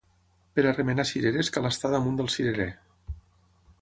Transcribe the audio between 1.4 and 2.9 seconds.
cal estar damunt del cirerer.